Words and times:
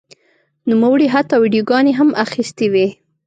نوموړي 0.69 1.07
حتی 1.13 1.35
ویډیوګانې 1.39 1.93
هم 1.99 2.09
اخیستې 2.25 2.65
وې. 2.73 2.87